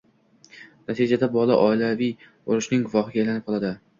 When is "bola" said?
1.35-1.59